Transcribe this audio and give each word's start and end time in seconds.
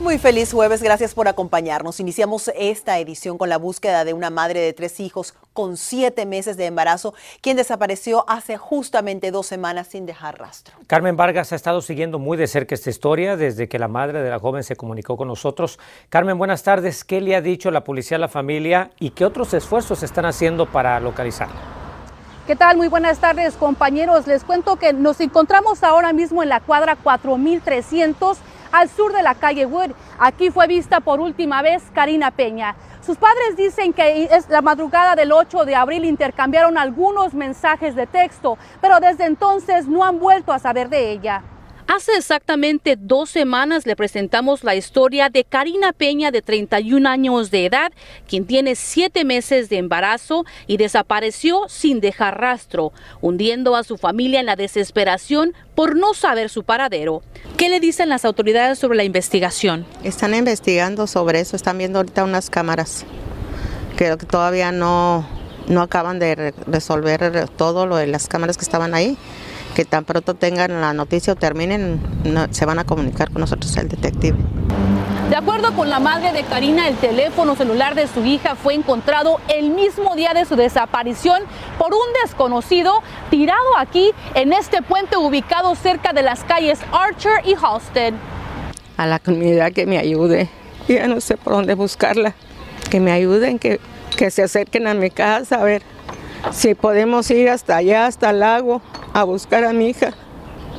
Muy 0.00 0.16
feliz 0.18 0.52
jueves, 0.52 0.80
gracias 0.80 1.12
por 1.12 1.26
acompañarnos. 1.26 1.98
Iniciamos 1.98 2.52
esta 2.56 3.00
edición 3.00 3.36
con 3.36 3.48
la 3.48 3.58
búsqueda 3.58 4.04
de 4.04 4.14
una 4.14 4.30
madre 4.30 4.60
de 4.60 4.72
tres 4.72 5.00
hijos 5.00 5.34
con 5.52 5.76
siete 5.76 6.24
meses 6.24 6.56
de 6.56 6.66
embarazo, 6.66 7.14
quien 7.40 7.56
desapareció 7.56 8.24
hace 8.28 8.56
justamente 8.56 9.32
dos 9.32 9.48
semanas 9.48 9.88
sin 9.88 10.06
dejar 10.06 10.38
rastro. 10.38 10.76
Carmen 10.86 11.16
Vargas 11.16 11.52
ha 11.52 11.56
estado 11.56 11.82
siguiendo 11.82 12.20
muy 12.20 12.36
de 12.36 12.46
cerca 12.46 12.76
esta 12.76 12.90
historia 12.90 13.36
desde 13.36 13.68
que 13.68 13.80
la 13.80 13.88
madre 13.88 14.22
de 14.22 14.30
la 14.30 14.38
joven 14.38 14.62
se 14.62 14.76
comunicó 14.76 15.16
con 15.16 15.26
nosotros. 15.26 15.80
Carmen, 16.10 16.38
buenas 16.38 16.62
tardes. 16.62 17.02
¿Qué 17.02 17.20
le 17.20 17.34
ha 17.34 17.40
dicho 17.40 17.72
la 17.72 17.82
policía 17.82 18.18
a 18.18 18.20
la 18.20 18.28
familia 18.28 18.92
y 19.00 19.10
qué 19.10 19.24
otros 19.24 19.52
esfuerzos 19.52 20.04
están 20.04 20.26
haciendo 20.26 20.66
para 20.66 21.00
localizarla? 21.00 21.56
¿Qué 22.46 22.54
tal? 22.54 22.76
Muy 22.76 22.86
buenas 22.86 23.18
tardes, 23.18 23.56
compañeros. 23.56 24.28
Les 24.28 24.44
cuento 24.44 24.76
que 24.76 24.92
nos 24.92 25.20
encontramos 25.20 25.82
ahora 25.82 26.12
mismo 26.12 26.44
en 26.44 26.50
la 26.50 26.60
cuadra 26.60 26.94
4300 26.94 28.38
al 28.72 28.88
sur 28.88 29.12
de 29.12 29.22
la 29.22 29.34
calle 29.34 29.66
Wood. 29.66 29.92
Aquí 30.18 30.50
fue 30.50 30.66
vista 30.66 31.00
por 31.00 31.20
última 31.20 31.62
vez 31.62 31.82
Karina 31.92 32.30
Peña. 32.30 32.74
Sus 33.00 33.16
padres 33.16 33.56
dicen 33.56 33.92
que 33.92 34.24
es 34.24 34.48
la 34.48 34.60
madrugada 34.60 35.14
del 35.16 35.32
8 35.32 35.64
de 35.64 35.74
abril 35.74 36.04
intercambiaron 36.04 36.76
algunos 36.76 37.32
mensajes 37.34 37.94
de 37.94 38.06
texto, 38.06 38.58
pero 38.80 39.00
desde 39.00 39.24
entonces 39.24 39.86
no 39.86 40.04
han 40.04 40.18
vuelto 40.18 40.52
a 40.52 40.58
saber 40.58 40.88
de 40.88 41.12
ella. 41.12 41.42
Hace 41.90 42.12
exactamente 42.18 42.96
dos 43.00 43.30
semanas 43.30 43.86
le 43.86 43.96
presentamos 43.96 44.62
la 44.62 44.74
historia 44.74 45.30
de 45.30 45.44
Karina 45.44 45.94
Peña 45.94 46.30
de 46.30 46.42
31 46.42 47.08
años 47.08 47.50
de 47.50 47.64
edad, 47.64 47.92
quien 48.28 48.46
tiene 48.46 48.74
siete 48.74 49.24
meses 49.24 49.70
de 49.70 49.78
embarazo 49.78 50.44
y 50.66 50.76
desapareció 50.76 51.66
sin 51.70 52.00
dejar 52.00 52.38
rastro, 52.38 52.92
hundiendo 53.22 53.74
a 53.74 53.84
su 53.84 53.96
familia 53.96 54.40
en 54.40 54.44
la 54.44 54.54
desesperación 54.54 55.54
por 55.74 55.96
no 55.96 56.12
saber 56.12 56.50
su 56.50 56.62
paradero. 56.62 57.22
¿Qué 57.56 57.70
le 57.70 57.80
dicen 57.80 58.10
las 58.10 58.26
autoridades 58.26 58.78
sobre 58.78 58.98
la 58.98 59.04
investigación? 59.04 59.86
Están 60.04 60.34
investigando 60.34 61.06
sobre 61.06 61.40
eso, 61.40 61.56
están 61.56 61.78
viendo 61.78 62.00
ahorita 62.00 62.22
unas 62.22 62.50
cámaras. 62.50 63.06
Creo 63.96 64.18
que 64.18 64.26
todavía 64.26 64.72
no, 64.72 65.26
no 65.68 65.80
acaban 65.80 66.18
de 66.18 66.52
resolver 66.66 67.48
todo 67.56 67.86
lo 67.86 67.96
de 67.96 68.08
las 68.08 68.28
cámaras 68.28 68.58
que 68.58 68.64
estaban 68.64 68.92
ahí 68.92 69.16
que 69.78 69.84
tan 69.84 70.04
pronto 70.04 70.34
tengan 70.34 70.80
la 70.80 70.92
noticia 70.92 71.34
o 71.34 71.36
terminen, 71.36 72.00
se 72.50 72.66
van 72.66 72.80
a 72.80 72.84
comunicar 72.84 73.30
con 73.30 73.42
nosotros 73.42 73.76
el 73.76 73.88
detective. 73.88 74.36
De 75.30 75.36
acuerdo 75.36 75.72
con 75.76 75.88
la 75.88 76.00
madre 76.00 76.32
de 76.32 76.42
Karina, 76.42 76.88
el 76.88 76.96
teléfono 76.96 77.54
celular 77.54 77.94
de 77.94 78.08
su 78.08 78.24
hija 78.24 78.56
fue 78.56 78.74
encontrado 78.74 79.38
el 79.46 79.70
mismo 79.70 80.16
día 80.16 80.34
de 80.34 80.46
su 80.46 80.56
desaparición 80.56 81.44
por 81.78 81.94
un 81.94 82.00
desconocido 82.24 83.04
tirado 83.30 83.78
aquí 83.78 84.10
en 84.34 84.52
este 84.52 84.82
puente 84.82 85.16
ubicado 85.16 85.76
cerca 85.76 86.12
de 86.12 86.24
las 86.24 86.42
calles 86.42 86.80
Archer 86.90 87.34
y 87.44 87.54
Halsted. 87.54 88.14
A 88.96 89.06
la 89.06 89.20
comunidad 89.20 89.70
que 89.70 89.86
me 89.86 89.98
ayude, 89.98 90.48
ya 90.88 91.06
no 91.06 91.20
sé 91.20 91.36
por 91.36 91.52
dónde 91.52 91.74
buscarla, 91.74 92.34
que 92.90 92.98
me 92.98 93.12
ayuden, 93.12 93.60
que, 93.60 93.78
que 94.16 94.32
se 94.32 94.42
acerquen 94.42 94.88
a 94.88 94.94
mi 94.94 95.10
casa 95.10 95.60
a 95.60 95.62
ver 95.62 95.82
si 96.50 96.74
podemos 96.74 97.30
ir 97.30 97.48
hasta 97.48 97.76
allá, 97.76 98.06
hasta 98.06 98.30
el 98.30 98.40
lago, 98.40 98.82
a 99.20 99.24
buscar 99.24 99.64
a 99.64 99.72
mi 99.72 99.88
hija. 99.88 100.14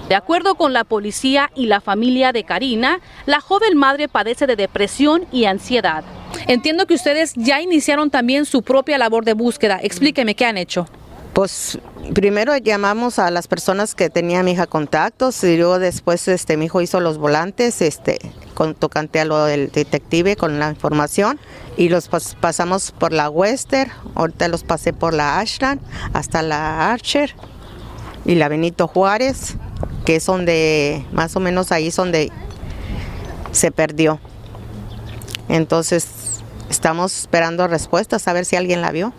De 0.10 0.16
acuerdo 0.16 0.56
con 0.56 0.74
la 0.74 0.86
policía 0.86 1.52
y 1.54 1.68
la 1.68 1.82
familia 1.82 2.32
de 2.32 2.44
Karina, 2.44 3.00
la 3.28 3.42
joven 3.42 3.78
madre 3.78 4.08
padece 4.08 4.48
de 4.48 4.56
depresión 4.56 5.28
y 5.32 5.46
ansiedad. 5.46 6.04
Entiendo 6.48 6.88
que 6.88 6.96
ustedes 6.96 7.34
ya 7.36 7.62
iniciaron 7.62 8.10
también 8.10 8.46
su 8.46 8.64
propia 8.64 8.98
labor 8.98 9.24
de 9.24 9.34
búsqueda. 9.34 9.80
Explíqueme 9.82 10.34
qué 10.34 10.46
han 10.46 10.58
hecho. 10.58 10.88
Pues 11.34 11.78
primero 12.16 12.58
llamamos 12.58 13.20
a 13.20 13.30
las 13.30 13.48
personas 13.48 13.94
que 13.94 14.10
tenía 14.10 14.42
mi 14.42 14.54
hija 14.54 14.66
contactos 14.66 15.44
y 15.44 15.58
luego 15.58 15.78
después 15.78 16.28
este 16.28 16.58
mi 16.58 16.66
hijo 16.66 16.82
hizo 16.82 17.00
los 17.00 17.20
volantes 17.20 17.84
este 17.84 18.20
con 18.56 18.74
tocante 18.74 19.20
a 19.20 19.26
lo 19.26 19.46
del 19.46 19.72
detective 19.72 20.36
con 20.36 20.60
la 20.60 20.70
información 20.70 21.40
y 21.78 21.90
los 21.90 22.10
pasamos 22.10 22.92
por 22.92 23.14
la 23.14 23.30
Western, 23.30 23.92
ahorita 24.16 24.48
los 24.48 24.64
pasé 24.64 24.92
por 24.92 25.14
la 25.14 25.40
Ashland 25.40 25.80
hasta 26.14 26.42
la 26.42 26.92
Archer 26.92 27.36
y 28.30 28.36
la 28.36 28.48
Benito 28.48 28.88
Juárez, 28.88 29.56
que 30.06 30.18
es 30.18 30.26
donde, 30.28 31.04
más 31.12 31.36
o 31.36 31.40
menos 31.40 31.72
ahí 31.72 31.88
es 31.88 31.96
donde 31.96 32.32
se 33.52 33.72
perdió. 33.72 34.20
Entonces, 35.48 36.44
estamos 36.70 37.22
esperando 37.22 37.68
respuestas, 37.68 38.28
a 38.28 38.34
ver 38.34 38.46
si 38.46 38.56
alguien 38.56 38.82
la 38.82 38.92
vio. 38.92 39.14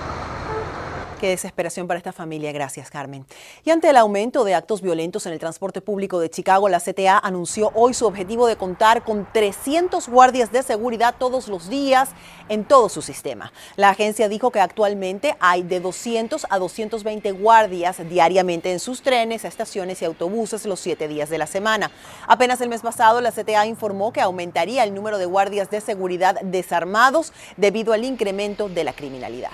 Qué 1.20 1.30
desesperación 1.30 1.88
para 1.88 1.96
esta 1.96 2.12
familia. 2.12 2.52
Gracias, 2.52 2.90
Carmen. 2.90 3.24
Y 3.64 3.70
ante 3.70 3.88
el 3.88 3.96
aumento 3.96 4.44
de 4.44 4.54
actos 4.54 4.82
violentos 4.82 5.24
en 5.24 5.32
el 5.32 5.38
transporte 5.38 5.80
público 5.80 6.20
de 6.20 6.28
Chicago, 6.28 6.68
la 6.68 6.78
CTA 6.78 7.18
anunció 7.18 7.72
hoy 7.74 7.94
su 7.94 8.04
objetivo 8.04 8.46
de 8.46 8.56
contar 8.56 9.02
con 9.02 9.26
300 9.32 10.10
guardias 10.10 10.52
de 10.52 10.62
seguridad 10.62 11.14
todos 11.18 11.48
los 11.48 11.70
días 11.70 12.10
en 12.50 12.66
todo 12.66 12.90
su 12.90 13.00
sistema. 13.00 13.50
La 13.76 13.88
agencia 13.88 14.28
dijo 14.28 14.50
que 14.50 14.60
actualmente 14.60 15.36
hay 15.40 15.62
de 15.62 15.80
200 15.80 16.46
a 16.50 16.58
220 16.58 17.32
guardias 17.32 18.06
diariamente 18.10 18.70
en 18.70 18.78
sus 18.78 19.00
trenes, 19.00 19.46
estaciones 19.46 20.02
y 20.02 20.04
autobuses 20.04 20.66
los 20.66 20.80
siete 20.80 21.08
días 21.08 21.30
de 21.30 21.38
la 21.38 21.46
semana. 21.46 21.90
Apenas 22.28 22.60
el 22.60 22.68
mes 22.68 22.82
pasado, 22.82 23.22
la 23.22 23.32
CTA 23.32 23.64
informó 23.66 24.12
que 24.12 24.20
aumentaría 24.20 24.84
el 24.84 24.94
número 24.94 25.16
de 25.16 25.24
guardias 25.24 25.70
de 25.70 25.80
seguridad 25.80 26.38
desarmados 26.42 27.32
debido 27.56 27.94
al 27.94 28.04
incremento 28.04 28.68
de 28.68 28.84
la 28.84 28.92
criminalidad. 28.92 29.52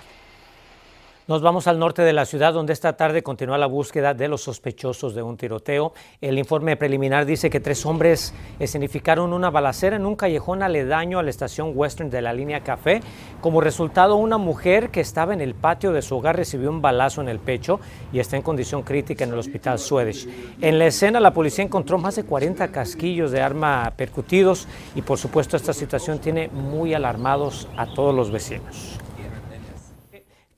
Nos 1.32 1.40
vamos 1.40 1.66
al 1.66 1.78
norte 1.78 2.02
de 2.02 2.12
la 2.12 2.26
ciudad, 2.26 2.52
donde 2.52 2.74
esta 2.74 2.92
tarde 2.92 3.22
continúa 3.22 3.56
la 3.56 3.64
búsqueda 3.64 4.12
de 4.12 4.28
los 4.28 4.42
sospechosos 4.42 5.14
de 5.14 5.22
un 5.22 5.38
tiroteo. 5.38 5.94
El 6.20 6.38
informe 6.38 6.76
preliminar 6.76 7.24
dice 7.24 7.48
que 7.48 7.58
tres 7.58 7.86
hombres 7.86 8.34
escenificaron 8.58 9.32
una 9.32 9.48
balacera 9.48 9.96
en 9.96 10.04
un 10.04 10.14
callejón 10.14 10.62
aledaño 10.62 11.18
a 11.18 11.22
la 11.22 11.30
estación 11.30 11.72
Western 11.74 12.10
de 12.10 12.20
la 12.20 12.34
línea 12.34 12.60
Café. 12.60 13.00
Como 13.40 13.62
resultado, 13.62 14.16
una 14.16 14.36
mujer 14.36 14.90
que 14.90 15.00
estaba 15.00 15.32
en 15.32 15.40
el 15.40 15.54
patio 15.54 15.92
de 15.92 16.02
su 16.02 16.18
hogar 16.18 16.36
recibió 16.36 16.68
un 16.68 16.82
balazo 16.82 17.22
en 17.22 17.30
el 17.30 17.38
pecho 17.38 17.80
y 18.12 18.18
está 18.18 18.36
en 18.36 18.42
condición 18.42 18.82
crítica 18.82 19.24
en 19.24 19.32
el 19.32 19.38
hospital 19.38 19.78
Swedish. 19.78 20.28
En 20.60 20.78
la 20.78 20.84
escena, 20.84 21.18
la 21.18 21.32
policía 21.32 21.64
encontró 21.64 21.96
más 21.96 22.16
de 22.16 22.24
40 22.24 22.68
casquillos 22.68 23.30
de 23.30 23.40
arma 23.40 23.90
percutidos 23.96 24.68
y, 24.94 25.00
por 25.00 25.16
supuesto, 25.16 25.56
esta 25.56 25.72
situación 25.72 26.18
tiene 26.18 26.48
muy 26.48 26.92
alarmados 26.92 27.68
a 27.78 27.86
todos 27.86 28.14
los 28.14 28.30
vecinos. 28.30 29.01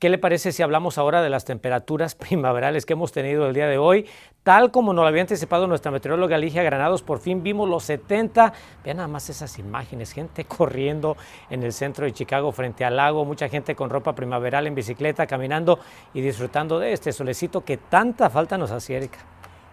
¿Qué 0.04 0.10
le 0.10 0.18
parece 0.18 0.52
si 0.52 0.62
hablamos 0.62 0.98
ahora 0.98 1.22
de 1.22 1.30
las 1.30 1.46
temperaturas 1.46 2.14
primaverales 2.14 2.84
que 2.84 2.92
hemos 2.92 3.10
tenido 3.10 3.46
el 3.46 3.54
día 3.54 3.68
de 3.68 3.78
hoy? 3.78 4.04
Tal 4.42 4.70
como 4.70 4.92
nos 4.92 5.02
lo 5.02 5.08
había 5.08 5.22
anticipado 5.22 5.66
nuestra 5.66 5.90
meteoróloga 5.90 6.36
Ligia 6.36 6.62
Granados, 6.62 7.00
por 7.00 7.20
fin 7.20 7.42
vimos 7.42 7.70
los 7.70 7.84
70. 7.84 8.52
Vean 8.84 8.98
nada 8.98 9.08
más 9.08 9.30
esas 9.30 9.58
imágenes, 9.58 10.12
gente 10.12 10.44
corriendo 10.44 11.16
en 11.48 11.62
el 11.62 11.72
centro 11.72 12.04
de 12.04 12.12
Chicago 12.12 12.52
frente 12.52 12.84
al 12.84 12.96
lago, 12.96 13.24
mucha 13.24 13.48
gente 13.48 13.74
con 13.74 13.88
ropa 13.88 14.14
primaveral 14.14 14.66
en 14.66 14.74
bicicleta, 14.74 15.26
caminando 15.26 15.78
y 16.12 16.20
disfrutando 16.20 16.78
de 16.78 16.92
este 16.92 17.10
solecito 17.10 17.64
que 17.64 17.78
tanta 17.78 18.28
falta 18.28 18.58
nos 18.58 18.72
hacía, 18.72 18.98
Erika. 18.98 19.20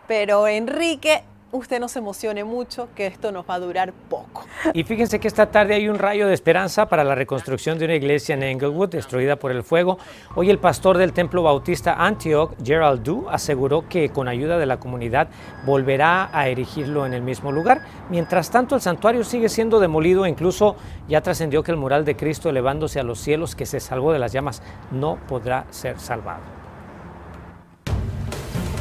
Pero 0.07 0.47
Enrique, 0.47 1.25
usted 1.51 1.79
no 1.79 1.87
se 1.87 1.99
emocione 1.99 2.43
mucho, 2.43 2.87
que 2.95 3.07
esto 3.07 3.31
nos 3.31 3.45
va 3.49 3.55
a 3.55 3.59
durar 3.59 3.93
poco. 4.09 4.45
Y 4.73 4.83
fíjense 4.83 5.19
que 5.19 5.27
esta 5.27 5.51
tarde 5.51 5.73
hay 5.73 5.89
un 5.89 5.99
rayo 5.99 6.27
de 6.27 6.33
esperanza 6.33 6.87
para 6.87 7.03
la 7.03 7.15
reconstrucción 7.15 7.77
de 7.77 7.85
una 7.85 7.95
iglesia 7.95 8.35
en 8.35 8.43
Englewood 8.43 8.89
destruida 8.89 9.35
por 9.35 9.51
el 9.51 9.63
fuego. 9.63 9.97
Hoy 10.35 10.49
el 10.49 10.59
pastor 10.59 10.97
del 10.97 11.13
templo 11.13 11.43
bautista 11.43 11.93
Antioch, 11.93 12.51
Gerald 12.63 13.03
Du, 13.03 13.27
aseguró 13.29 13.87
que 13.87 14.09
con 14.09 14.27
ayuda 14.27 14.57
de 14.57 14.65
la 14.65 14.79
comunidad 14.79 15.27
volverá 15.65 16.29
a 16.31 16.47
erigirlo 16.47 17.05
en 17.05 17.13
el 17.13 17.21
mismo 17.21 17.51
lugar. 17.51 17.81
Mientras 18.09 18.49
tanto, 18.49 18.75
el 18.75 18.81
santuario 18.81 19.23
sigue 19.23 19.49
siendo 19.49 19.79
demolido 19.79 20.25
e 20.25 20.29
incluso 20.29 20.75
ya 21.07 21.21
trascendió 21.21 21.63
que 21.63 21.71
el 21.71 21.77
mural 21.77 22.05
de 22.05 22.15
Cristo 22.15 22.49
elevándose 22.49 22.99
a 22.99 23.03
los 23.03 23.19
cielos 23.19 23.55
que 23.55 23.65
se 23.65 23.79
salvó 23.79 24.13
de 24.13 24.19
las 24.19 24.31
llamas 24.31 24.61
no 24.91 25.17
podrá 25.27 25.65
ser 25.69 25.99
salvado. 25.99 26.60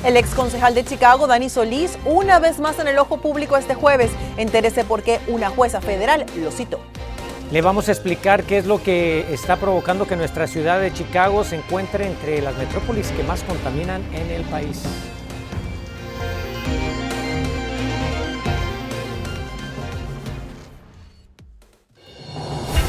El 0.02 0.16
ex 0.16 0.30
concejal 0.34 0.74
de 0.74 0.82
Chicago, 0.82 1.26
Dani 1.26 1.50
Solís, 1.50 1.98
una 2.06 2.38
vez 2.38 2.58
más 2.58 2.78
en 2.78 2.88
el 2.88 2.98
ojo 2.98 3.18
público 3.18 3.58
este 3.58 3.74
jueves. 3.74 4.10
Entérese 4.38 4.82
por 4.82 5.02
qué 5.02 5.20
una 5.28 5.50
jueza 5.50 5.82
federal 5.82 6.24
lo 6.36 6.50
citó. 6.50 6.80
Le 7.52 7.60
vamos 7.60 7.88
a 7.88 7.92
explicar 7.92 8.44
qué 8.44 8.56
es 8.56 8.64
lo 8.64 8.82
que 8.82 9.26
está 9.30 9.56
provocando 9.56 10.06
que 10.06 10.16
nuestra 10.16 10.46
ciudad 10.46 10.80
de 10.80 10.92
Chicago 10.92 11.44
se 11.44 11.56
encuentre 11.56 12.06
entre 12.06 12.40
las 12.40 12.56
metrópolis 12.56 13.08
que 13.08 13.22
más 13.24 13.42
contaminan 13.42 14.02
en 14.14 14.30
el 14.30 14.42
país. 14.44 14.82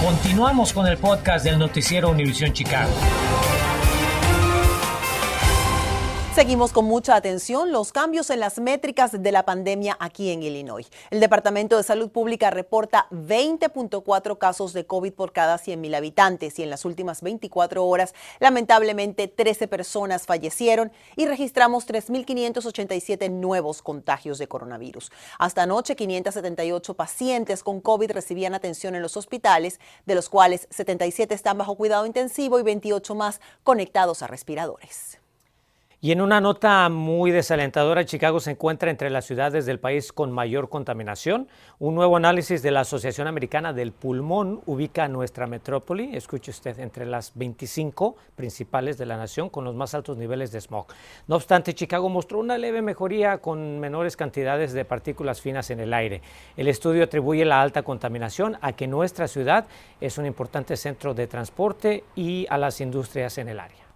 Continuamos 0.02 0.72
con 0.72 0.88
el 0.88 0.98
podcast 0.98 1.44
del 1.44 1.60
noticiero 1.60 2.10
Univisión 2.10 2.54
Chicago. 2.54 2.92
Seguimos 6.34 6.72
con 6.72 6.86
mucha 6.86 7.18
atención 7.18 7.74
los 7.74 7.92
cambios 7.92 8.30
en 8.30 8.40
las 8.40 8.58
métricas 8.58 9.22
de 9.22 9.32
la 9.34 9.44
pandemia 9.44 9.98
aquí 10.00 10.32
en 10.32 10.44
Illinois. 10.44 10.90
El 11.10 11.20
Departamento 11.20 11.76
de 11.76 11.84
Salud 11.84 12.10
Pública 12.10 12.50
reporta 12.50 13.08
20.4 13.12 14.38
casos 14.38 14.72
de 14.72 14.86
COVID 14.86 15.12
por 15.12 15.34
cada 15.34 15.58
100.000 15.58 15.94
habitantes 15.94 16.58
y 16.58 16.64
en 16.64 16.70
las 16.70 16.86
últimas 16.86 17.22
24 17.22 17.86
horas, 17.86 18.16
lamentablemente, 18.40 19.28
13 19.28 19.68
personas 19.68 20.26
fallecieron 20.26 20.94
y 21.18 21.26
registramos 21.26 21.86
3.587 21.86 23.30
nuevos 23.30 23.82
contagios 23.82 24.38
de 24.38 24.48
coronavirus. 24.48 25.12
Hasta 25.38 25.64
anoche, 25.64 25.98
578 25.98 26.94
pacientes 26.94 27.62
con 27.62 27.82
COVID 27.82 28.12
recibían 28.12 28.54
atención 28.54 28.96
en 28.96 29.02
los 29.02 29.18
hospitales, 29.18 29.82
de 30.06 30.16
los 30.16 30.30
cuales 30.30 30.70
77 30.70 31.36
están 31.36 31.58
bajo 31.58 31.76
cuidado 31.76 32.06
intensivo 32.06 32.58
y 32.58 32.64
28 32.64 33.16
más 33.16 33.42
conectados 33.64 34.24
a 34.24 34.28
respiradores. 34.28 35.21
Y 36.04 36.12
en 36.12 36.20
una 36.20 36.42
nota 36.42 36.90
muy 36.90 37.30
desalentadora, 37.30 38.06
Chicago 38.06 38.40
se 38.40 38.50
encuentra 38.50 38.90
entre 38.90 39.12
las 39.12 39.24
ciudades 39.24 39.68
del 39.68 39.80
país 39.80 40.12
con 40.12 40.32
mayor 40.32 40.68
contaminación. 40.68 41.48
Un 41.78 41.94
nuevo 41.94 42.18
análisis 42.18 42.64
de 42.64 42.72
la 42.72 42.80
Asociación 42.80 43.28
Americana 43.28 43.72
del 43.72 43.92
Pulmón 43.92 44.64
ubica 44.66 45.04
a 45.04 45.08
nuestra 45.08 45.46
metrópoli, 45.46 46.16
escuche 46.16 46.50
usted, 46.50 46.80
entre 46.80 47.06
las 47.06 47.34
25 47.36 48.16
principales 48.36 48.98
de 48.98 49.06
la 49.06 49.16
nación 49.16 49.52
con 49.52 49.64
los 49.64 49.76
más 49.76 49.94
altos 49.94 50.18
niveles 50.18 50.52
de 50.52 50.62
smog. 50.62 50.88
No 51.28 51.36
obstante, 51.36 51.76
Chicago 51.76 52.10
mostró 52.10 52.40
una 52.40 52.58
leve 52.58 52.82
mejoría 52.82 53.38
con 53.38 53.80
menores 53.80 54.18
cantidades 54.18 54.74
de 54.74 54.86
partículas 54.86 55.40
finas 55.40 55.70
en 55.70 55.82
el 55.82 55.94
aire. 55.94 56.24
El 56.58 56.68
estudio 56.68 57.04
atribuye 57.04 57.46
la 57.46 57.62
alta 57.62 57.84
contaminación 57.84 58.58
a 58.62 58.74
que 58.74 58.88
nuestra 58.88 59.28
ciudad 59.28 59.68
es 60.00 60.18
un 60.18 60.26
importante 60.26 60.78
centro 60.78 61.14
de 61.14 61.28
transporte 61.28 62.04
y 62.16 62.48
a 62.50 62.58
las 62.58 62.82
industrias 62.82 63.38
en 63.38 63.50
el 63.50 63.60
área. 63.60 63.91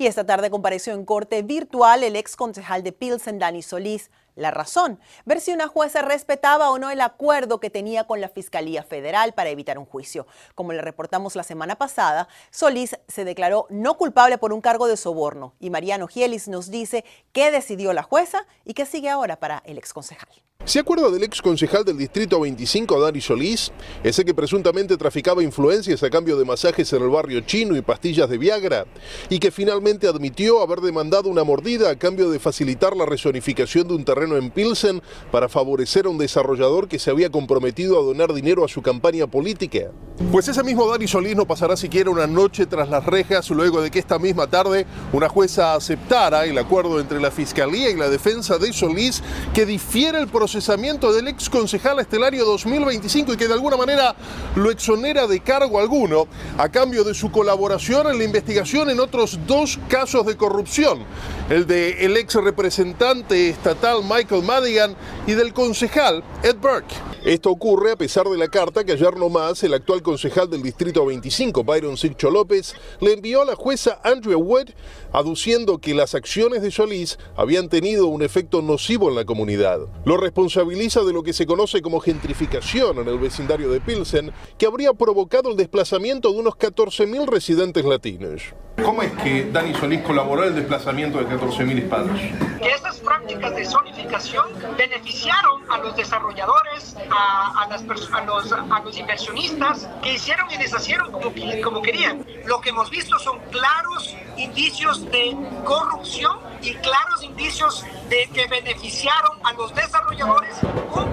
Y 0.00 0.06
esta 0.06 0.24
tarde 0.24 0.48
compareció 0.48 0.94
en 0.94 1.04
corte 1.04 1.42
virtual 1.42 2.02
el 2.02 2.16
ex 2.16 2.34
concejal 2.34 2.82
de 2.82 2.90
Pilsen, 2.90 3.38
Dani 3.38 3.60
Solís. 3.60 4.10
La 4.40 4.50
razón, 4.50 4.98
ver 5.26 5.38
si 5.38 5.52
una 5.52 5.68
jueza 5.68 6.00
respetaba 6.00 6.70
o 6.70 6.78
no 6.78 6.88
el 6.88 7.02
acuerdo 7.02 7.60
que 7.60 7.68
tenía 7.68 8.04
con 8.04 8.22
la 8.22 8.30
Fiscalía 8.30 8.82
Federal 8.82 9.34
para 9.34 9.50
evitar 9.50 9.76
un 9.76 9.84
juicio. 9.84 10.26
Como 10.54 10.72
le 10.72 10.80
reportamos 10.80 11.36
la 11.36 11.42
semana 11.42 11.76
pasada, 11.76 12.26
Solís 12.50 12.96
se 13.06 13.26
declaró 13.26 13.66
no 13.68 13.98
culpable 13.98 14.38
por 14.38 14.54
un 14.54 14.62
cargo 14.62 14.88
de 14.88 14.96
soborno 14.96 15.52
y 15.60 15.68
Mariano 15.68 16.08
Gielis 16.08 16.48
nos 16.48 16.70
dice 16.70 17.04
qué 17.32 17.50
decidió 17.50 17.92
la 17.92 18.02
jueza 18.02 18.46
y 18.64 18.72
qué 18.72 18.86
sigue 18.86 19.10
ahora 19.10 19.38
para 19.38 19.62
el 19.66 19.76
ex 19.76 19.92
concejal. 19.92 20.30
¿Se 20.66 20.78
acuerda 20.78 21.10
del 21.10 21.22
ex 21.22 21.40
concejal 21.40 21.84
del 21.84 21.96
Distrito 21.96 22.38
25, 22.38 23.00
Dani 23.00 23.20
Solís? 23.20 23.72
Ese 24.04 24.26
que 24.26 24.34
presuntamente 24.34 24.98
traficaba 24.98 25.42
influencias 25.42 26.02
a 26.02 26.10
cambio 26.10 26.36
de 26.36 26.44
masajes 26.44 26.92
en 26.92 27.02
el 27.02 27.08
barrio 27.08 27.40
chino 27.40 27.74
y 27.76 27.80
pastillas 27.80 28.28
de 28.28 28.36
Viagra, 28.36 28.84
y 29.30 29.38
que 29.38 29.50
finalmente 29.50 30.06
admitió 30.06 30.60
haber 30.60 30.80
demandado 30.80 31.30
una 31.30 31.44
mordida 31.44 31.90
a 31.90 31.98
cambio 31.98 32.30
de 32.30 32.38
facilitar 32.38 32.94
la 32.94 33.06
resonificación 33.06 33.88
de 33.88 33.94
un 33.94 34.04
terreno 34.04 34.29
en 34.36 34.50
Pilsen 34.50 35.02
para 35.30 35.48
favorecer 35.48 36.06
a 36.06 36.10
un 36.10 36.18
desarrollador 36.18 36.88
que 36.88 36.98
se 36.98 37.10
había 37.10 37.30
comprometido 37.30 37.98
a 37.98 38.02
donar 38.02 38.32
dinero 38.32 38.64
a 38.64 38.68
su 38.68 38.82
campaña 38.82 39.26
política. 39.26 39.90
Pues 40.28 40.46
ese 40.46 40.62
mismo 40.62 40.86
Dani 40.86 41.08
Solís 41.08 41.34
no 41.34 41.46
pasará 41.46 41.76
siquiera 41.76 42.10
una 42.10 42.26
noche 42.26 42.66
tras 42.66 42.88
las 42.90 43.04
rejas 43.04 43.48
luego 43.50 43.80
de 43.80 43.90
que 43.90 43.98
esta 43.98 44.18
misma 44.18 44.46
tarde 44.46 44.86
una 45.12 45.30
jueza 45.30 45.74
aceptara 45.74 46.44
el 46.44 46.56
acuerdo 46.58 47.00
entre 47.00 47.20
la 47.20 47.32
Fiscalía 47.32 47.90
y 47.90 47.96
la 47.96 48.08
defensa 48.08 48.58
de 48.58 48.72
Solís 48.72 49.22
que 49.54 49.64
difiere 49.64 50.20
el 50.20 50.28
procesamiento 50.28 51.12
del 51.12 51.26
ex 51.26 51.48
concejal 51.48 51.98
estelario 51.98 52.44
2025 52.44 53.32
y 53.32 53.36
que 53.38 53.48
de 53.48 53.54
alguna 53.54 53.78
manera 53.78 54.14
lo 54.56 54.70
exonera 54.70 55.26
de 55.26 55.40
cargo 55.40 55.80
alguno 55.80 56.28
a 56.58 56.68
cambio 56.68 57.02
de 57.02 57.14
su 57.14 57.32
colaboración 57.32 58.06
en 58.08 58.18
la 58.18 58.24
investigación 58.24 58.90
en 58.90 59.00
otros 59.00 59.38
dos 59.46 59.80
casos 59.88 60.26
de 60.26 60.36
corrupción, 60.36 61.00
el 61.48 61.66
de 61.66 62.04
el 62.04 62.16
ex 62.18 62.34
representante 62.34 63.48
estatal 63.48 64.02
Michael 64.04 64.44
Madigan 64.44 64.94
y 65.26 65.32
del 65.32 65.54
concejal 65.54 66.22
Ed 66.44 66.56
Burke. 66.56 66.94
Esto 67.24 67.50
ocurre 67.50 67.92
a 67.92 67.96
pesar 67.96 68.26
de 68.28 68.38
la 68.38 68.48
carta 68.48 68.82
que 68.82 68.92
ayer 68.92 69.14
nomás 69.18 69.62
el 69.62 69.74
actual 69.74 70.02
concejal 70.10 70.50
del 70.50 70.62
Distrito 70.62 71.06
25, 71.06 71.62
Byron 71.62 71.96
Siccho 71.96 72.32
López, 72.32 72.74
le 73.00 73.12
envió 73.12 73.42
a 73.42 73.44
la 73.44 73.54
jueza 73.54 74.00
Andrea 74.02 74.36
Wood 74.36 74.70
aduciendo 75.12 75.78
que 75.78 75.94
las 75.94 76.16
acciones 76.16 76.62
de 76.62 76.72
Solís 76.72 77.16
habían 77.36 77.68
tenido 77.68 78.06
un 78.06 78.22
efecto 78.22 78.60
nocivo 78.60 79.08
en 79.08 79.14
la 79.14 79.24
comunidad. 79.24 79.78
Lo 80.04 80.16
responsabiliza 80.16 81.02
de 81.02 81.12
lo 81.12 81.22
que 81.22 81.32
se 81.32 81.46
conoce 81.46 81.80
como 81.80 82.00
gentrificación 82.00 82.98
en 82.98 83.06
el 83.06 83.20
vecindario 83.20 83.70
de 83.70 83.80
Pilsen, 83.80 84.32
que 84.58 84.66
habría 84.66 84.94
provocado 84.94 85.48
el 85.48 85.56
desplazamiento 85.56 86.32
de 86.32 86.40
unos 86.40 86.54
14.000 86.54 87.28
residentes 87.28 87.84
latinos. 87.84 88.42
¿Cómo 88.84 89.02
es 89.02 89.12
que 89.22 89.44
Dani 89.52 89.74
Solís 89.74 90.00
colaboró 90.02 90.42
en 90.42 90.48
el 90.48 90.54
desplazamiento 90.56 91.18
de 91.18 91.26
14.000 91.26 91.78
hispanos? 91.78 92.18
Que 92.60 92.70
estas 92.70 92.98
prácticas 93.00 93.54
de 93.54 93.64
zonificación 93.64 94.46
beneficiaron 94.76 95.70
a 95.70 95.78
los 95.78 95.94
desarrolladores, 95.96 96.96
a, 97.10 97.66
las 97.68 97.82
a, 97.82 98.24
los, 98.24 98.52
a 98.52 98.80
los 98.82 98.98
inversionistas, 98.98 99.88
que 100.02 100.14
hicieron 100.14 100.50
y 100.50 100.56
deshacieron 100.56 101.10
como, 101.10 101.32
como 101.62 101.82
querían. 101.82 102.24
Lo 102.46 102.60
que 102.60 102.70
hemos 102.70 102.90
visto 102.90 103.18
son 103.18 103.38
claros 103.50 104.16
indicios 104.36 105.04
de 105.10 105.36
corrupción 105.64 106.38
y 106.62 106.74
claros 106.74 107.22
indicios 107.22 107.84
de 108.10 108.28
que 108.34 108.46
beneficiaron 108.48 109.38
a 109.44 109.52
los 109.52 109.72
desarrolladores 109.72 110.56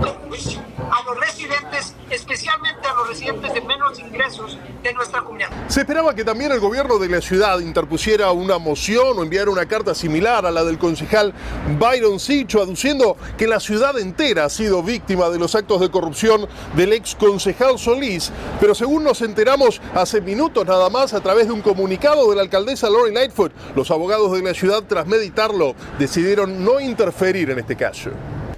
perjuicio 0.02 0.60
a 0.92 1.04
los 1.04 1.20
residentes, 1.20 1.96
especialmente 2.10 2.88
a 2.88 2.94
los 2.94 3.10
residentes 3.10 3.54
de 3.54 3.62
menos 3.62 4.00
ingresos 4.00 4.58
de 4.82 4.94
nuestra 4.94 5.22
comunidad. 5.22 5.50
Se 5.68 5.82
esperaba 5.82 6.16
que 6.16 6.24
también 6.24 6.52
el 6.52 6.60
gobierno 6.60 6.98
de 6.98 7.10
la 7.10 7.22
ciudad 7.22 7.60
interpusiera 7.60 8.32
una 8.32 8.58
moción 8.58 9.18
o 9.18 9.24
enviara 9.24 9.52
una 9.52 9.66
carta 9.66 9.94
similar 9.94 10.46
a 10.46 10.52
la 10.52 10.64
del 10.64 10.78
concejal 10.78 11.34
Byron 11.78 12.20
Sicho, 12.20 12.62
aduciendo 12.62 13.18
que 13.38 13.48
la 13.48 13.60
ciudad 13.60 13.98
entera 14.00 14.46
ha 14.46 14.50
sido 14.50 14.82
víctima 14.82 15.30
de 15.30 15.40
los 15.40 15.56
actos 15.56 15.82
de 15.82 15.92
corrupción 15.92 16.48
del 16.76 16.94
ex 16.94 17.16
concejal 17.16 17.78
Solís, 17.78 18.32
pero 18.60 18.74
según 18.74 19.04
nos 19.04 19.22
enteramos 19.22 19.82
hace 19.94 20.22
minutos 20.22 20.66
nada 20.66 20.90
más 20.90 21.14
a 21.14 21.22
través 21.22 21.48
de 21.48 21.54
un 21.54 21.62
comunicado 21.62 22.30
de 22.30 22.36
la 22.36 22.44
alcaldesa 22.44 22.90
Lori 22.90 23.14
Lightfoot, 23.14 23.52
los 23.76 23.92
abogados 23.92 24.32
de 24.32 24.42
la 24.42 24.54
ciudad 24.54 24.84
tras 24.88 25.08
meditarlo 25.08 25.76
decidieron 26.00 26.64
no 26.64 26.80
interferir 26.88 27.50
en 27.50 27.60
este 27.60 27.76
caso. 27.76 28.12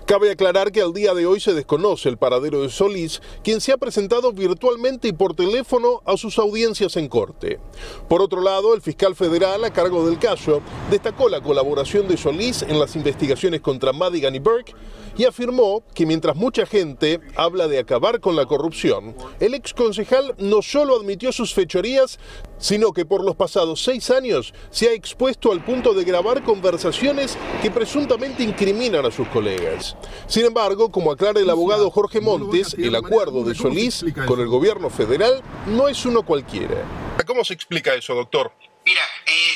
Cabe 0.10 0.32
aclarar 0.32 0.72
que 0.72 0.82
al 0.82 0.92
día 0.92 1.14
de 1.14 1.28
hoy 1.28 1.40
se 1.40 1.54
desconoce 1.54 2.10
el 2.10 2.18
paradero 2.18 2.64
de 2.64 2.70
Solís, 2.70 3.22
quien 3.44 3.62
se 3.62 3.72
ha 3.72 3.78
presentado 3.78 4.34
virtualmente 4.34 5.08
y 5.08 5.14
por 5.14 5.36
teléfono 5.36 6.02
a 6.04 6.18
sus 6.18 6.40
audiencias 6.40 6.98
en 6.98 7.08
corte. 7.08 7.60
Por 8.08 8.24
otro 8.24 8.42
lado, 8.42 8.74
el 8.74 8.82
fiscal 8.82 9.16
federal 9.16 9.64
a 9.66 9.72
cargo 9.72 10.10
del 10.10 10.18
caso 10.18 10.64
destacó 10.90 11.30
la 11.30 11.42
colaboración 11.42 12.08
de 12.08 12.18
Solís 12.18 12.64
en 12.64 12.80
las 12.80 12.96
investigaciones 12.96 13.62
contra 13.62 13.94
Madigan 13.94 14.34
y 14.34 14.40
Burke 14.40 14.74
y 15.16 15.26
afirmó 15.26 15.84
que 15.94 16.08
mientras 16.08 16.36
mucha 16.36 16.66
gente 16.66 17.20
habla 17.36 17.68
de 17.68 17.78
acabar 17.78 18.20
con 18.20 18.36
la 18.36 18.48
corrupción, 18.48 19.14
el 19.40 19.54
ex 19.54 19.76
concejal 19.76 20.34
no 20.40 20.64
solo 20.64 20.96
admitió 21.00 21.32
sus 21.32 21.54
fechorías, 21.54 22.18
sino 22.58 22.94
que 22.94 23.06
por 23.06 23.24
los 23.24 23.36
pasados 23.36 23.84
seis 23.84 24.10
años 24.10 24.56
se 24.72 24.88
ha 24.88 24.94
expuesto 24.94 25.52
al 25.52 25.64
punto 25.64 25.94
de 25.94 26.04
grabar 26.04 26.44
conversaciones 26.44 27.38
que 27.62 27.70
presuntamente 27.70 28.42
incriminan 28.42 29.06
a 29.06 29.12
sus 29.12 29.28
colegas. 29.28 29.96
Sin 30.28 30.46
embargo, 30.46 30.92
como 30.92 31.12
aclara 31.12 31.40
el 31.40 31.50
abogado 31.50 31.90
Jorge 31.92 32.22
Montes, 32.22 32.76
el 32.76 32.96
acuerdo 32.96 33.44
de 33.44 33.56
Solís 33.56 34.06
con 34.28 34.40
el 34.40 34.48
gobierno 34.48 34.90
federal 34.90 35.42
no 35.66 35.88
es 35.88 36.06
uno 36.06 36.24
cualquiera. 36.24 36.84
¿Cómo 37.26 37.44
se 37.44 37.54
explica 37.54 37.94
eso, 37.94 38.16
doctor? 38.16 38.52
Mira, 38.86 39.04
eh, 39.26 39.54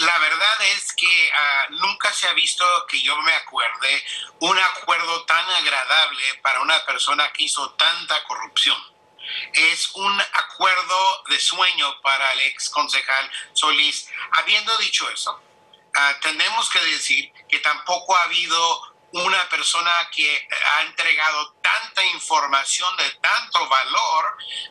la 0.00 0.18
verdad 0.18 0.62
es 0.76 0.92
que 0.92 1.30
ah, 1.36 1.66
nunca 1.70 2.12
se 2.12 2.26
ha 2.26 2.32
visto 2.32 2.64
que 2.88 3.00
yo 3.00 3.16
me 3.22 3.32
acuerde 3.32 4.04
un 4.40 4.58
acuerdo 4.58 5.24
tan 5.24 5.48
agradable 5.50 6.22
para 6.42 6.60
una 6.60 6.84
persona 6.84 7.30
que 7.32 7.44
hizo 7.44 7.70
tanta 7.74 8.22
corrupción. 8.24 8.76
Es 9.52 9.90
un 9.94 10.20
acuerdo 10.20 11.24
de 11.28 11.38
sueño 11.38 12.00
para 12.02 12.32
el 12.32 12.40
ex 12.40 12.70
concejal 12.70 13.30
Solís. 13.52 14.08
Habiendo 14.32 14.76
dicho 14.78 15.08
eso, 15.10 15.40
ah, 15.94 16.16
tenemos 16.20 16.68
que 16.70 16.80
decir 16.80 17.32
que 17.48 17.58
tampoco 17.60 18.16
ha 18.16 18.24
habido 18.24 18.91
una 19.12 19.46
persona 19.50 19.90
que 20.14 20.26
ha 20.26 20.88
entregado 20.88 21.54
tanta 21.62 22.04
información 22.14 22.88
de 22.96 23.04
tanto 23.20 23.58
valor 23.68 24.24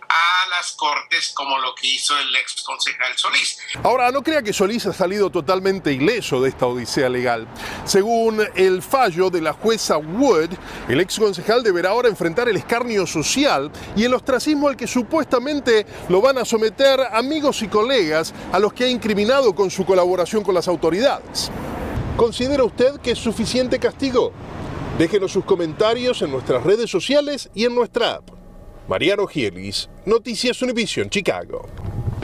a 0.09 0.49
las 0.49 0.71
cortes 0.73 1.31
como 1.33 1.59
lo 1.59 1.75
que 1.75 1.87
hizo 1.87 2.17
el 2.17 2.35
ex 2.35 2.63
concejal 2.63 3.15
Solís. 3.17 3.57
Ahora, 3.83 4.11
no 4.11 4.23
crea 4.23 4.41
que 4.41 4.51
Solís 4.51 4.85
ha 4.87 4.93
salido 4.93 5.29
totalmente 5.29 5.93
ileso 5.93 6.41
de 6.41 6.49
esta 6.49 6.65
odisea 6.65 7.09
legal. 7.09 7.47
Según 7.85 8.41
el 8.55 8.81
fallo 8.81 9.29
de 9.29 9.41
la 9.41 9.53
jueza 9.53 9.97
Wood, 9.97 10.49
el 10.89 10.99
ex 10.99 11.19
concejal 11.19 11.61
deberá 11.61 11.89
ahora 11.89 12.09
enfrentar 12.09 12.49
el 12.49 12.57
escarnio 12.57 13.05
social 13.05 13.71
y 13.95 14.05
el 14.05 14.13
ostracismo 14.13 14.67
al 14.67 14.75
que 14.75 14.87
supuestamente 14.87 15.85
lo 16.09 16.19
van 16.19 16.39
a 16.39 16.45
someter 16.45 16.99
amigos 17.11 17.61
y 17.61 17.67
colegas 17.67 18.33
a 18.51 18.59
los 18.59 18.73
que 18.73 18.85
ha 18.85 18.89
incriminado 18.89 19.53
con 19.53 19.69
su 19.69 19.85
colaboración 19.85 20.43
con 20.43 20.55
las 20.55 20.67
autoridades. 20.67 21.51
¿Considera 22.17 22.63
usted 22.63 22.97
que 23.01 23.11
es 23.11 23.17
suficiente 23.17 23.79
castigo? 23.79 24.31
Déjenos 24.97 25.31
sus 25.31 25.45
comentarios 25.45 26.21
en 26.21 26.31
nuestras 26.31 26.63
redes 26.63 26.89
sociales 26.89 27.49
y 27.55 27.65
en 27.65 27.73
nuestra 27.73 28.15
app. 28.15 28.29
Mariano 28.87 29.25
Gielis, 29.25 29.89
Noticias 30.05 30.61
Univision, 30.61 31.09
Chicago. 31.09 31.67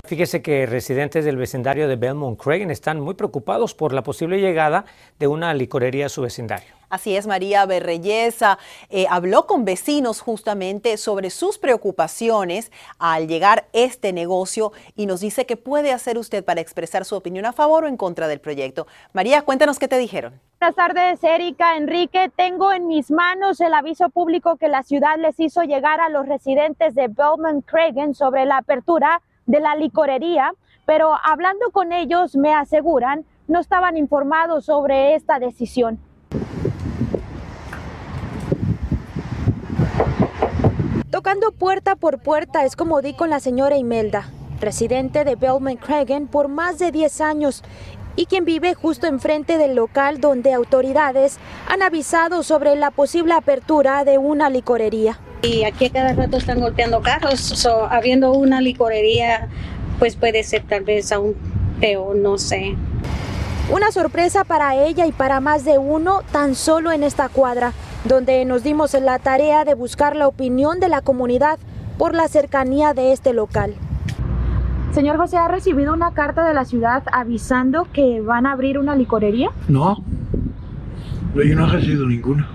Fíjese 0.05 0.41
que 0.41 0.65
residentes 0.65 1.25
del 1.25 1.37
vecindario 1.37 1.87
de 1.87 1.95
Belmont 1.95 2.39
Craig 2.39 2.69
están 2.69 2.99
muy 2.99 3.15
preocupados 3.15 3.73
por 3.73 3.93
la 3.93 4.03
posible 4.03 4.39
llegada 4.39 4.85
de 5.19 5.27
una 5.27 5.53
licorería 5.53 6.05
a 6.05 6.09
su 6.09 6.21
vecindario. 6.21 6.76
Así 6.89 7.17
es, 7.17 7.27
María 7.27 7.65
Berreyesa 7.65 8.59
eh, 8.89 9.07
habló 9.09 9.45
con 9.45 9.65
vecinos 9.65 10.21
justamente 10.21 10.95
sobre 10.95 11.29
sus 11.31 11.57
preocupaciones 11.57 12.71
al 12.97 13.27
llegar 13.27 13.65
este 13.73 14.13
negocio 14.13 14.71
y 14.95 15.05
nos 15.05 15.19
dice 15.19 15.45
qué 15.45 15.57
puede 15.57 15.91
hacer 15.91 16.17
usted 16.17 16.45
para 16.45 16.61
expresar 16.61 17.03
su 17.03 17.15
opinión 17.15 17.45
a 17.45 17.51
favor 17.51 17.83
o 17.83 17.87
en 17.87 17.97
contra 17.97 18.29
del 18.29 18.39
proyecto. 18.39 18.87
María, 19.11 19.41
cuéntanos 19.41 19.79
qué 19.79 19.89
te 19.89 19.97
dijeron. 19.97 20.39
Buenas 20.61 20.75
tardes, 20.75 21.23
Erika, 21.23 21.75
Enrique. 21.75 22.31
Tengo 22.35 22.71
en 22.71 22.87
mis 22.87 23.11
manos 23.11 23.59
el 23.59 23.73
aviso 23.73 24.09
público 24.09 24.55
que 24.55 24.69
la 24.69 24.83
ciudad 24.83 25.17
les 25.17 25.37
hizo 25.41 25.63
llegar 25.63 25.99
a 25.99 26.07
los 26.07 26.25
residentes 26.25 26.95
de 26.95 27.09
Belmont 27.09 27.65
Cragen 27.65 28.15
sobre 28.15 28.45
la 28.45 28.57
apertura 28.57 29.21
de 29.45 29.59
la 29.59 29.75
licorería, 29.75 30.53
pero 30.85 31.13
hablando 31.21 31.69
con 31.71 31.91
ellos 31.91 32.35
me 32.37 32.53
aseguran 32.53 33.25
no 33.47 33.59
estaban 33.59 33.97
informados 33.97 34.65
sobre 34.65 35.15
esta 35.15 35.39
decisión. 35.39 35.99
Tocando 41.27 41.51
puerta 41.51 41.97
por 41.97 42.19
puerta 42.19 42.63
es 42.63 42.77
como 42.77 43.01
di 43.01 43.13
con 43.13 43.29
la 43.29 43.41
señora 43.41 43.75
Imelda, 43.75 44.29
residente 44.61 45.25
de 45.25 45.35
Belmont 45.35 45.77
Cragen 45.77 46.25
por 46.25 46.47
más 46.47 46.79
de 46.79 46.93
10 46.93 47.19
años 47.19 47.65
y 48.15 48.27
quien 48.27 48.45
vive 48.45 48.75
justo 48.75 49.07
enfrente 49.07 49.57
del 49.57 49.75
local 49.75 50.21
donde 50.21 50.53
autoridades 50.53 51.37
han 51.67 51.81
avisado 51.81 52.43
sobre 52.43 52.77
la 52.77 52.91
posible 52.91 53.33
apertura 53.33 54.05
de 54.05 54.17
una 54.17 54.49
licorería. 54.49 55.19
Y 55.41 55.65
aquí 55.65 55.87
a 55.87 55.91
cada 55.91 56.13
rato 56.13 56.37
están 56.37 56.61
golpeando 56.61 57.01
carros, 57.01 57.67
habiendo 57.89 58.31
una 58.31 58.61
licorería, 58.61 59.49
pues 59.99 60.15
puede 60.15 60.43
ser 60.43 60.63
tal 60.63 60.85
vez 60.85 61.11
aún 61.11 61.35
peor, 61.81 62.15
no 62.15 62.37
sé. 62.37 62.77
Una 63.69 63.91
sorpresa 63.91 64.45
para 64.45 64.77
ella 64.77 65.05
y 65.05 65.11
para 65.11 65.41
más 65.41 65.65
de 65.65 65.77
uno 65.77 66.21
tan 66.31 66.55
solo 66.55 66.93
en 66.93 67.03
esta 67.03 67.27
cuadra, 67.27 67.73
donde 68.05 68.45
nos 68.45 68.63
dimos 68.63 68.93
la 68.93 69.19
tarea 69.19 69.65
de 69.65 69.73
buscar 69.73 70.15
la 70.15 70.27
opinión 70.27 70.79
de 70.79 70.89
la 70.89 71.01
comunidad 71.01 71.59
por 71.97 72.13
la 72.13 72.27
cercanía 72.27 72.93
de 72.93 73.11
este 73.11 73.33
local. 73.33 73.73
Señor 74.93 75.17
José, 75.17 75.37
¿ha 75.37 75.47
recibido 75.47 75.93
una 75.93 76.13
carta 76.13 76.47
de 76.47 76.53
la 76.53 76.65
ciudad 76.65 77.03
avisando 77.11 77.87
que 77.91 78.21
van 78.21 78.45
a 78.45 78.53
abrir 78.53 78.79
una 78.79 78.95
licorería? 78.95 79.49
No, 79.67 80.03
yo 81.35 81.55
no 81.55 81.67
he 81.67 81.71
recibido 81.71 82.07
ninguna. 82.07 82.49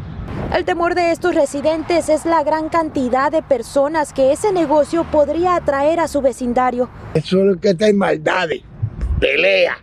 El 0.55 0.65
temor 0.65 0.95
de 0.95 1.13
estos 1.13 1.35
residentes 1.35 2.09
es 2.09 2.25
la 2.25 2.43
gran 2.43 2.69
cantidad 2.69 3.31
de 3.31 3.43
personas 3.43 4.13
que 4.13 4.33
ese 4.33 4.53
negocio 4.53 5.05
podría 5.05 5.57
atraer 5.57 6.01
a 6.01 6.09
su 6.09 6.21
vecindario. 6.21 6.89
Eso 7.15 7.39
es 7.39 7.45
lo 7.45 7.61
que 7.61 7.71
está 7.71 7.89
en 7.89 7.97
maldades, 7.97 8.63
pelea, 9.21 9.77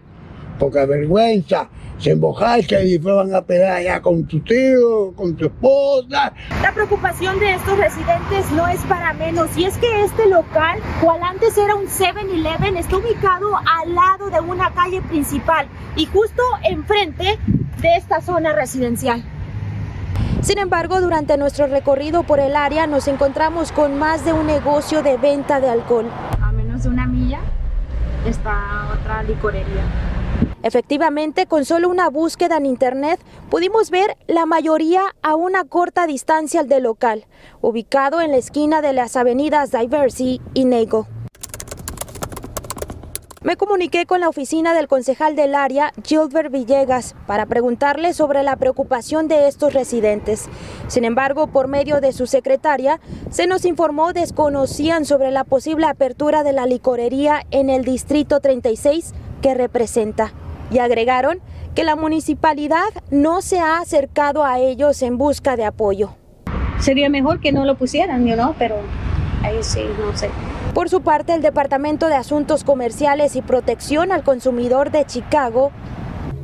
poca 0.58 0.86
vergüenza, 0.86 1.70
se 2.00 2.12
embojarse 2.12 2.84
y 2.86 2.94
después 2.94 3.15
van 3.15 3.36
a 3.36 3.41
pelear 3.41 3.77
allá 3.77 4.01
con 4.01 4.25
tu 4.25 4.39
tío, 4.39 5.13
con 5.15 5.36
tu 5.36 5.46
esposa. 5.46 6.34
La 6.62 6.74
preocupación 6.74 7.39
de 7.39 7.56
estos 7.56 7.77
residentes 7.77 8.51
no 8.51 8.68
es 8.68 8.79
para 8.82 9.13
menos 9.13 9.56
y 9.58 9.65
es 9.65 9.77
que 9.77 10.03
este 10.03 10.27
local, 10.27 10.79
cual 11.01 11.22
antes 11.24 11.58
era 11.58 11.75
un 11.75 11.86
7-Eleven, 11.88 12.77
está 12.77 12.98
ubicado 12.98 13.56
al 13.58 13.94
lado 13.94 14.29
de 14.29 14.39
una 14.39 14.74
calle 14.74 15.01
principal 15.01 15.68
y 15.96 16.06
justo 16.06 16.41
enfrente 16.63 17.38
de 17.82 17.96
esta 17.96 18.22
zona 18.22 18.53
residencial. 18.53 19.24
Sin 20.41 20.58
embargo, 20.58 21.01
durante 21.01 21.38
nuestro 21.38 21.68
recorrido 21.68 22.24
por 22.24 22.39
el 22.39 22.56
área 22.56 22.88
nos 22.88 23.10
encontramos 23.10 23.74
con 23.74 24.00
más 24.00 24.24
de 24.24 24.32
un 24.32 24.48
negocio 24.48 25.03
de 25.03 25.18
venta 25.18 25.60
de 25.60 25.70
alcohol. 25.70 26.06
A 26.41 26.51
menos 26.53 26.84
de 26.84 26.89
una 26.89 27.06
milla 27.06 27.39
está 28.25 28.89
otra 28.94 29.24
licorería. 29.24 29.84
Efectivamente, 30.62 31.46
con 31.46 31.63
solo 31.63 31.89
una 31.89 32.10
búsqueda 32.10 32.58
en 32.58 32.66
internet 32.66 33.20
pudimos 33.50 33.89
ver 33.92 34.18
la 34.28 34.46
mayoría 34.46 35.04
a 35.22 35.36
una 35.36 35.63
corta 35.63 36.06
distancia 36.06 36.63
del 36.63 36.84
local, 36.84 37.25
ubicado 37.62 38.20
en 38.22 38.32
la 38.32 38.38
esquina 38.38 38.82
de 38.82 38.94
las 38.94 39.16
avenidas 39.16 39.72
Diversey 39.72 40.42
y 40.54 40.66
Nego. 40.66 41.08
Me 43.42 43.56
comuniqué 43.56 44.06
con 44.06 44.20
la 44.20 44.28
oficina 44.28 44.74
del 44.74 44.89
concejal 44.89 45.38
del 45.38 45.56
área, 45.56 45.94
Gilbert 46.04 46.51
Villegas, 46.51 47.16
para 47.25 47.46
preguntarle 47.46 48.13
sobre 48.13 48.44
la 48.44 48.58
preocupación 48.58 49.30
de 49.30 49.48
estos 49.48 49.74
residentes. 49.74 50.50
Sin 50.89 51.06
embargo, 51.06 51.48
por 51.48 51.70
medio 51.70 52.01
de 52.01 52.12
su 52.12 52.28
secretaria, 52.28 53.00
se 53.30 53.48
nos 53.48 53.63
informó 53.63 54.12
desconocían 54.12 55.06
sobre 55.06 55.32
la 55.32 55.46
posible 55.46 55.86
apertura 55.88 56.44
de 56.44 56.51
la 56.51 56.66
licorería 56.66 57.46
en 57.50 57.70
el 57.70 57.86
Distrito 57.86 58.42
36 58.42 59.13
que 59.42 59.54
representa. 59.54 60.34
Y 60.72 60.80
agregaron 60.80 61.40
que 61.76 61.84
la 61.84 61.96
municipalidad 61.96 62.90
no 63.12 63.42
se 63.42 63.60
ha 63.60 63.78
acercado 63.78 64.44
a 64.44 64.60
ellos 64.60 65.02
en 65.02 65.18
busca 65.18 65.56
de 65.56 65.66
apoyo. 65.66 66.16
Sería 66.80 67.10
mejor 67.10 67.40
que 67.40 67.52
no 67.52 67.66
lo 67.66 67.76
pusieran, 67.76 68.26
¿no? 68.26 68.56
Pero 68.58 68.76
ahí 69.44 69.58
sí, 69.62 69.82
no 70.00 70.16
sé. 70.16 70.30
Por 70.74 70.90
su 70.90 71.02
parte, 71.02 71.34
el 71.34 71.42
Departamento 71.42 72.08
de 72.08 72.16
Asuntos 72.16 72.64
Comerciales 72.64 73.36
y 73.36 73.42
Protección 73.42 74.12
al 74.12 74.24
Consumidor 74.24 74.92
de 74.92 75.06
Chicago, 75.06 75.72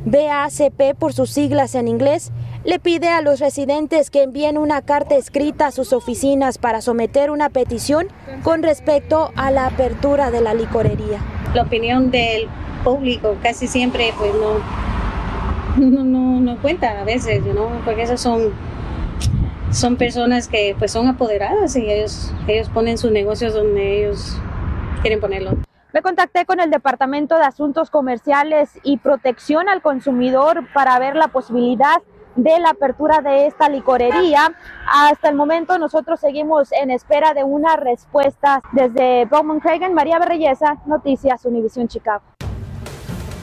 BACP 0.04 0.96
por 0.98 1.12
sus 1.12 1.30
siglas 1.30 1.74
en 1.74 1.88
inglés, 1.88 2.32
le 2.64 2.78
pide 2.78 3.08
a 3.08 3.22
los 3.22 3.40
residentes 3.40 4.10
que 4.10 4.24
envíen 4.24 4.58
una 4.58 4.82
carta 4.82 5.14
escrita 5.14 5.68
a 5.68 5.70
sus 5.70 5.92
oficinas 5.92 6.58
para 6.58 6.80
someter 6.80 7.30
una 7.30 7.48
petición 7.48 8.08
con 8.42 8.62
respecto 8.62 9.30
a 9.36 9.50
la 9.50 9.66
apertura 9.66 10.30
de 10.30 10.40
la 10.40 10.52
licorería. 10.52 11.20
La 11.54 11.62
opinión 11.62 12.10
del 12.10 12.48
público 12.86 13.36
casi 13.42 13.66
siempre 13.66 14.14
pues 14.16 14.32
no, 14.34 14.60
no, 15.84 16.04
no, 16.04 16.40
no 16.40 16.56
cuenta 16.62 17.00
a 17.00 17.04
veces, 17.04 17.44
¿no? 17.44 17.68
porque 17.84 18.02
esas 18.02 18.20
son 18.20 18.52
son 19.72 19.96
personas 19.96 20.46
que 20.46 20.76
pues 20.78 20.92
son 20.92 21.08
apoderadas 21.08 21.74
y 21.74 21.90
ellos, 21.90 22.32
ellos 22.46 22.70
ponen 22.70 22.96
sus 22.96 23.10
negocios 23.10 23.52
donde 23.54 24.04
ellos 24.04 24.38
quieren 25.02 25.20
ponerlo. 25.20 25.56
Me 25.92 26.00
contacté 26.00 26.46
con 26.46 26.60
el 26.60 26.70
Departamento 26.70 27.36
de 27.36 27.42
Asuntos 27.42 27.90
Comerciales 27.90 28.78
y 28.84 28.98
Protección 28.98 29.68
al 29.68 29.82
Consumidor 29.82 30.64
para 30.72 30.98
ver 31.00 31.16
la 31.16 31.28
posibilidad 31.28 32.00
de 32.36 32.60
la 32.60 32.70
apertura 32.70 33.20
de 33.20 33.46
esta 33.46 33.68
licorería. 33.68 34.54
Hasta 34.86 35.28
el 35.28 35.34
momento 35.34 35.78
nosotros 35.78 36.20
seguimos 36.20 36.70
en 36.72 36.90
espera 36.90 37.34
de 37.34 37.42
una 37.42 37.76
respuesta 37.76 38.62
desde 38.72 39.24
Bowman 39.24 39.58
Cragen, 39.58 39.94
María 39.94 40.18
Berreyesa, 40.18 40.78
Noticias 40.86 41.44
Univisión 41.44 41.88
Chicago. 41.88 42.22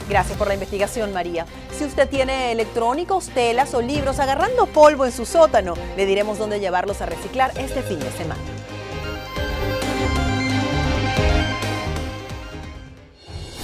Gracias 0.08 0.36
por 0.36 0.48
la 0.48 0.54
investigación, 0.54 1.12
María. 1.12 1.46
Si 1.72 1.84
usted 1.84 2.08
tiene 2.08 2.52
electrónicos, 2.52 3.28
telas 3.30 3.74
o 3.74 3.80
libros 3.80 4.18
agarrando 4.20 4.66
polvo 4.66 5.06
en 5.06 5.12
su 5.12 5.24
sótano, 5.24 5.74
le 5.96 6.06
diremos 6.06 6.38
dónde 6.38 6.60
llevarlos 6.60 7.00
a 7.00 7.06
reciclar 7.06 7.52
este 7.58 7.82
fin 7.82 7.98
de 7.98 8.10
semana. 8.10 8.40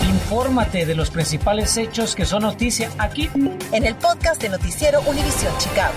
Infórmate 0.09 0.87
de 0.87 0.95
los 0.95 1.11
principales 1.11 1.77
hechos 1.77 2.15
que 2.15 2.25
son 2.25 2.43
noticia 2.43 2.91
aquí 2.99 3.29
en 3.73 3.85
el 3.85 3.97
podcast 3.97 4.41
de 4.41 4.49
Noticiero 4.49 5.01
Univisión 5.01 5.53
Chicago. 5.59 5.95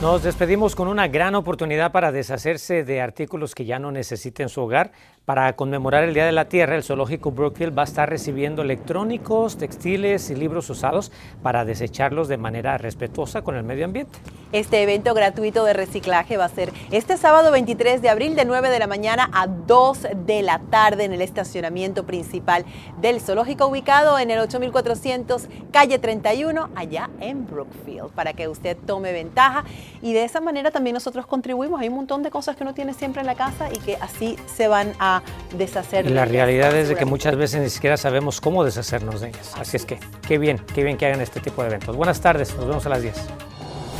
Nos 0.00 0.22
despedimos 0.22 0.74
con 0.76 0.88
una 0.88 1.08
gran 1.08 1.34
oportunidad 1.34 1.90
para 1.90 2.12
deshacerse 2.12 2.84
de 2.84 3.00
artículos 3.00 3.54
que 3.54 3.64
ya 3.64 3.78
no 3.78 3.90
necesiten 3.90 4.50
su 4.50 4.60
hogar 4.60 4.92
Para 5.26 5.56
conmemorar 5.56 6.04
el 6.04 6.14
Día 6.14 6.24
de 6.24 6.30
la 6.30 6.44
Tierra, 6.44 6.76
el 6.76 6.84
zoológico 6.84 7.32
Brookfield 7.32 7.76
va 7.76 7.82
a 7.82 7.84
estar 7.84 8.08
recibiendo 8.08 8.62
electrónicos, 8.62 9.58
textiles 9.58 10.30
y 10.30 10.36
libros 10.36 10.70
usados 10.70 11.10
para 11.42 11.64
desecharlos 11.64 12.28
de 12.28 12.36
manera 12.36 12.78
respetuosa 12.78 13.42
con 13.42 13.56
el 13.56 13.64
medio 13.64 13.86
ambiente. 13.86 14.20
Este 14.52 14.80
evento 14.80 15.12
gratuito 15.14 15.64
de 15.64 15.72
reciclaje 15.72 16.36
va 16.36 16.44
a 16.44 16.48
ser 16.48 16.72
este 16.92 17.16
sábado 17.16 17.50
23 17.50 18.00
de 18.02 18.08
abril 18.08 18.36
de 18.36 18.44
9 18.44 18.70
de 18.70 18.78
la 18.78 18.86
mañana 18.86 19.28
a 19.32 19.48
2 19.48 20.06
de 20.26 20.42
la 20.42 20.60
tarde 20.60 21.02
en 21.02 21.12
el 21.12 21.20
estacionamiento 21.20 22.06
principal 22.06 22.64
del 23.00 23.20
zoológico 23.20 23.66
ubicado 23.66 24.20
en 24.20 24.30
el 24.30 24.38
8400 24.38 25.48
calle 25.72 25.98
31 25.98 26.70
allá 26.76 27.10
en 27.18 27.44
Brookfield 27.48 28.12
para 28.12 28.32
que 28.34 28.46
usted 28.46 28.76
tome 28.86 29.10
ventaja 29.10 29.64
y 30.00 30.12
de 30.12 30.22
esa 30.22 30.40
manera 30.40 30.70
también 30.70 30.94
nosotros 30.94 31.26
contribuimos. 31.26 31.80
Hay 31.80 31.88
un 31.88 31.96
montón 31.96 32.22
de 32.22 32.30
cosas 32.30 32.54
que 32.54 32.62
uno 32.62 32.74
tiene 32.74 32.94
siempre 32.94 33.22
en 33.22 33.26
la 33.26 33.34
casa 33.34 33.68
y 33.72 33.78
que 33.78 33.96
así 33.96 34.36
se 34.46 34.68
van 34.68 34.92
a 35.00 35.15
deshacer. 35.56 36.06
Y 36.06 36.10
la 36.10 36.24
realidad 36.24 36.74
es 36.76 36.88
de 36.88 36.96
que 36.96 37.04
muchas 37.04 37.36
veces 37.36 37.60
ni 37.60 37.70
siquiera 37.70 37.96
sabemos 37.96 38.40
cómo 38.40 38.64
deshacernos 38.64 39.20
de 39.20 39.28
ellas. 39.28 39.52
Así 39.58 39.76
es 39.76 39.84
que 39.84 39.98
qué 40.26 40.38
bien, 40.38 40.60
qué 40.74 40.82
bien 40.82 40.96
que 40.96 41.06
hagan 41.06 41.20
este 41.20 41.40
tipo 41.40 41.62
de 41.62 41.68
eventos. 41.68 41.96
Buenas 41.96 42.20
tardes, 42.20 42.54
nos 42.56 42.66
vemos 42.66 42.86
a 42.86 42.88
las 42.90 43.02
10. 43.02 43.14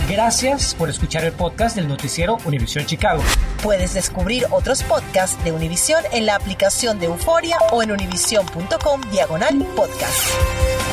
Gracias 0.08 0.74
por 0.74 0.88
escuchar 0.88 1.24
el 1.24 1.32
podcast 1.32 1.74
del 1.74 1.88
noticiero 1.88 2.38
Univisión 2.44 2.86
Chicago. 2.86 3.22
Puedes 3.62 3.94
descubrir 3.94 4.44
otros 4.52 4.84
podcasts 4.84 5.42
de 5.42 5.50
Univisión 5.50 6.04
en 6.12 6.26
la 6.26 6.36
aplicación 6.36 7.00
de 7.00 7.06
Euforia 7.06 7.56
o 7.72 7.82
en 7.82 7.90
univision.com 7.90 9.00
diagonal 9.10 9.66
podcast. 9.74 10.85